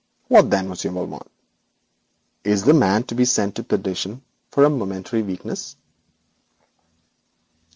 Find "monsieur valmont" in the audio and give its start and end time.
0.67-1.29